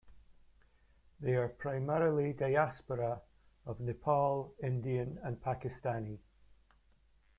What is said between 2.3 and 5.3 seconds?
disapora of Nepal, Indian